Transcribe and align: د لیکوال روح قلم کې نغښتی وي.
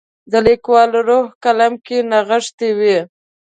د 0.31 0.33
لیکوال 0.47 0.89
روح 1.07 1.25
قلم 1.43 1.73
کې 1.85 1.97
نغښتی 2.11 2.69
وي. 2.79 2.97